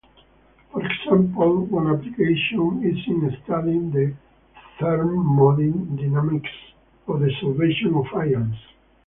[0.71, 4.15] For example, one application is in studying the
[4.79, 6.49] thermodynamics
[7.07, 8.55] of the solvation of ions.